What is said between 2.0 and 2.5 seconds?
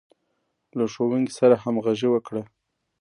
وکړه.